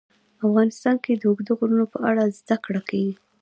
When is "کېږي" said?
2.89-3.13